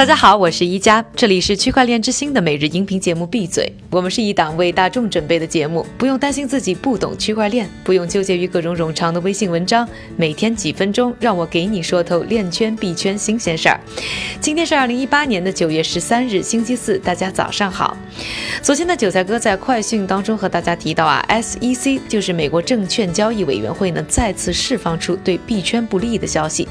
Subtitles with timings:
[0.00, 3.26] 大家好，我是一加，这里是区块链之星的每日音频节目。
[3.26, 9.86] 闭嘴，我们是一档为大众准备的节目，不用担心自己不懂区块链，不用纠结于各种冗长的微信文章，
[10.16, 13.78] 每天几分钟，让我给你说透链圈币圈新鲜事儿。
[14.40, 17.94] 今天是二零一八年的九月十三日，星期四，大家早上好。
[18.62, 26.66] 昨天的韭菜哥在快讯当中和大家提到啊，SEC 就是美国证券交易委员会呢，再次释放出对币圈不利的消息，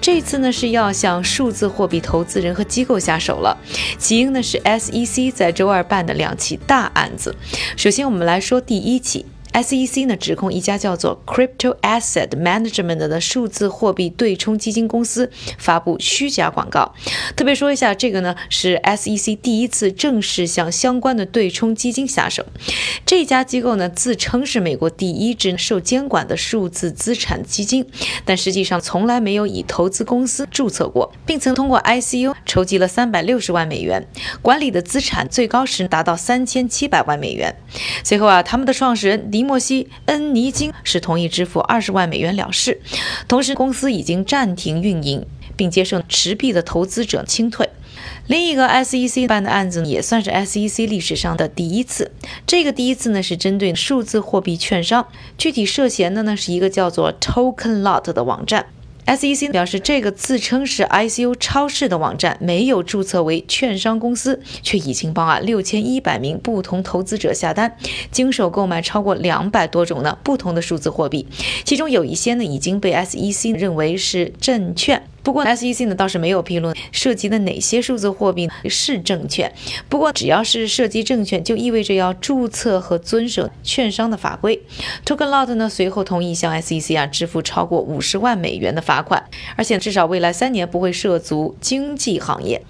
[0.00, 3.56] 这次呢是要向数字货币投资人和机构下手了，
[3.98, 7.34] 起因呢是 SEC 在周二办的两起大案子。
[7.76, 9.26] 首先，我们来说第一起。
[9.62, 16.94] SEC 呢指控一家叫做 Crypto Asset Management 的数字货币对冲基金公司发布虚假广告。
[17.34, 22.46] 特别说一下，这个呢是 SEC 第一次正式向相关的对冲基金下手。
[23.04, 27.84] 这家机构呢自称是美国第一支受监管的数字资产基金，
[28.24, 34.06] 但实际上从来没有以投资公司注册过，并曾通过 ICO 筹集了三百六十万美元，
[34.40, 37.56] 管理的资产最高时达到三千七百万美元。
[38.04, 39.47] 随后啊，他们的创始人迪。
[39.48, 42.82] 莫西·恩尼金是同意支付二十万美元了事，
[43.26, 45.24] 同时公司已经暂停运营，
[45.56, 47.70] 并接受持币的投资者清退。
[48.26, 52.12] 另一个 SEC 办的案子也算是 SEC 历史上的第一次，
[52.46, 58.66] 这个第一次呢是针对数字货币券商，具体涉嫌的呢是一个叫做 Token Lot 的网站。
[59.08, 67.74] SEC 表示，这个自称是 ICU 超市的网站没有注册为券商公司，却已经帮啊六千一百名不同投资者下单，
[68.10, 71.26] 经手购买超过两百多种呢不同的数字货币，
[71.64, 75.02] 其中有一些呢已经被 SEC 认为是证券。
[75.22, 79.52] 不过，SEC 呢倒是没有披露涉及的哪些数字货币是证券。
[79.88, 84.62] 不过，只要是涉及证券，就意味着要注册和遵守券商的法规。
[85.04, 89.22] Tokenlot 呢随后同意向 SEC 啊支付超过五十万美元的罚款，
[89.56, 92.62] 而且至少未来三年不会涉足经济行业。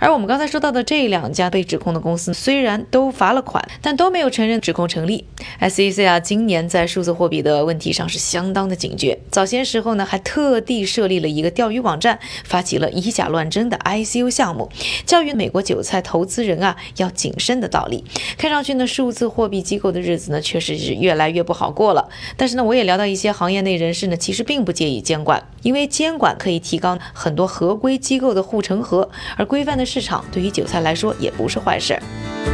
[0.00, 5.24] 而我们刚才说到的这两家被指控的公司，虽然都罚了款，但都没有承认指控成立。
[5.60, 9.18] SEC 啊，今年在数字货币的问题上是相当的警觉。
[9.30, 14.68] 早些时候呢，还特地设立了一个钓鱼网网站，发起了以假乱真的 ICO 项目，
[15.06, 18.04] 教育美国韭菜投资人啊要谨慎的道理。
[18.36, 22.08] 看上去呢，数字货币机构的日子呢，确实是越来越不好过了。
[22.36, 29.84] 但是呢，我也聊到一些行业内人士呢，其实并不介意监管，因为监管可以提高很多合规机构的护城河，而规范的。
[29.84, 32.53] 市场对于韭菜来说也不是坏事儿。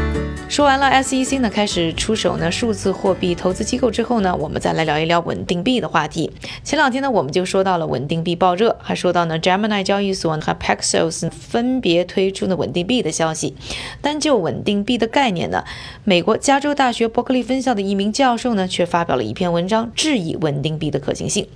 [0.51, 6.29] 说完了 SEC 呢，开始出手呢数字货币投资机构之后呢，我们再来聊一聊稳定币的话题。
[6.65, 13.55] 前两天呢，我们就说到了稳定币爆热，还说到呢 Gemini 交易所和 Paxos 分别推出的稳定币的消息。
[14.01, 15.63] 单就稳定币的概念呢，
[16.03, 21.47] 美国加州大学伯克利分校的一名教授呢，却发表了一篇文章，质疑稳定币的可行性。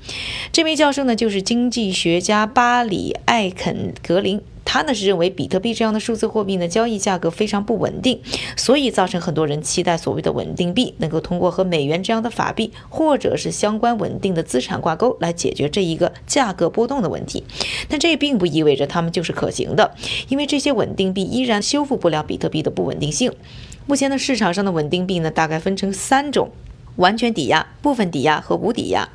[0.53, 4.41] 这名教授呢，就是经济学家巴里艾肯格林。
[4.64, 8.20] 他呢是认为比特币这样的数字货币呢交易价格非常不稳定，
[8.56, 17.44] 所以造成很多人期待所谓的稳定币能够通过和美元这样的法币或者是相关稳定的资产挂钩来解决这一个价格波动的问题。
[17.88, 19.94] 但这并不意味着他们就是可行的，
[20.28, 23.32] 因为这些稳定币依然修复不了比特币的不稳定性。
[23.86, 26.50] 目前的市场上的稳定币呢大概分成三种：
[26.96, 29.08] 完全抵押、部分抵押和无抵押。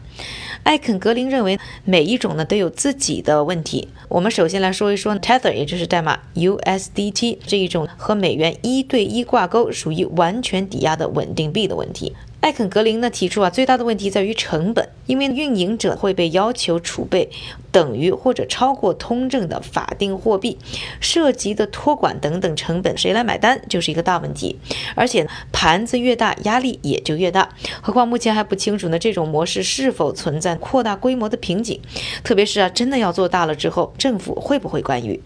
[0.63, 3.87] 艾肯格林认为，每一种呢都有自己的问题。
[4.07, 12.15] 我们首先来说一说 Tether，也就是代码 USDT 这一种和美元一对一挂钩、属于完全抵押的稳定币的问题。
[12.41, 17.29] 艾肯格林呢提出啊，最大的问题在于成本，因为运营者会被要求储备
[17.71, 20.57] 等于或者超过通证的法定货币，
[21.01, 24.57] 涉及的托管等等成本，谁来买单就是一个大问题。
[24.95, 27.49] 而且盘子越大，压力也就越大。
[27.81, 31.77] 何况目前还不清楚呢，这种模式是否存在扩大规模的瓶颈，
[32.23, 35.21] 特别是啊，真的要做大了之后，政府会不会干预？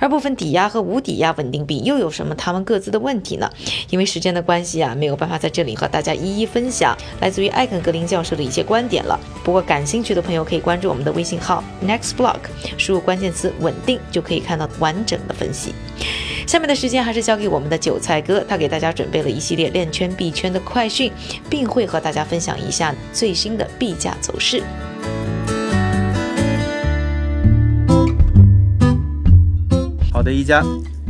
[0.00, 3.48] 而部分抵押和无抵押稳定币又有什么他们各自的问题呢？
[3.90, 6.48] 因为时间的关系啊，没有办法在这里和大家一一。
[6.48, 9.20] 分享来自于艾肯格林教授的一些观点了。
[9.44, 12.38] 不过感兴趣的朋友可以关注我们的微信号 Next Block，
[12.76, 15.74] 输入关键词“稳定”就可以看到完整的分析。
[16.46, 21.12] 下面的时间还是交给我们的韭菜哥，他给大家准备了一系列链圈币圈的快讯，
[21.50, 24.62] 并会和大家分享一下最新的币价走势。
[30.10, 30.64] 好的，一家。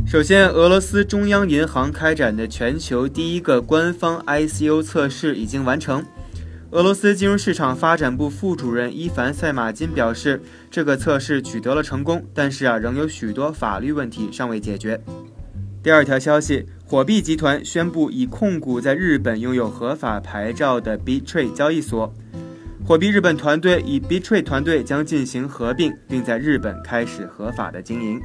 [0.06, 6.04] 首先，俄罗斯中央银行开展的全球第一个官方 ICO 测试已经完成。
[6.70, 15.00] 俄罗斯金融市场发展部副主任伊凡塞马金表示，这个测试取得了成功，但是啊，仍有许多法律问题尚未解决。
[15.82, 22.12] 第二条消息，火币集团宣布已控股在日本拥有合法牌照的 Bitrade 交易所，
[22.84, 28.20] 火币日本团队与 Bitrade 团队将进行合并，并在日本开始合法的经营。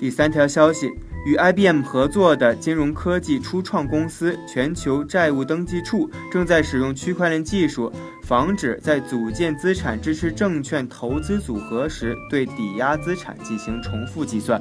[0.00, 0.90] 第三条消息，
[1.24, 7.92] 与 IBM 合作的金融科技初创公司全球债务登记处正在使用区块链技术，
[8.24, 14.60] 防止在组建资产支持证券投资组合时对抵押资产进行重复计算。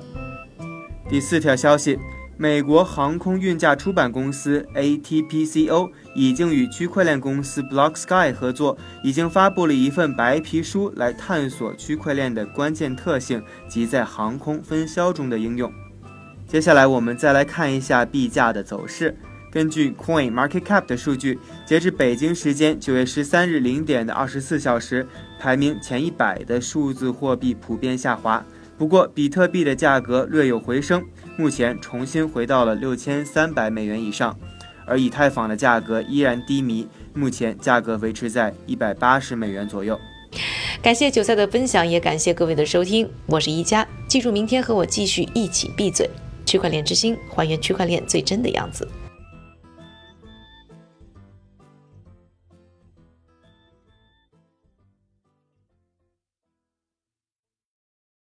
[1.10, 1.98] 第四条消息。
[2.38, 15.72] 美国航空运价出版公司 ATPCO 已经与区块链公司 BlockSky 合作，已经发布了一份白皮书来探索区块链的关键特性及在航空分销中的应用。
[16.52, 19.16] 接下来，我们再来看一下币价的走势。
[19.50, 25.08] 根据 Coin Market Cap 的数据，截至北京时间九月十三日零点的二十四小时，
[25.40, 28.44] 排名前一百的数字货币普遍下滑。
[28.78, 31.02] 不过，比特币的价格略有回升，
[31.38, 34.38] 目前重新回到了六千三百美元以上，
[34.86, 39.98] 而以太坊的价格依然低迷，目前价格维持在一百八十美元左右。
[40.82, 46.10] 感谢韭菜的分享，也感谢各位的收听，我是一加，记住明天和我继续一起闭嘴，
[46.52, 48.86] 区块链之心，还原区块链最真的样子。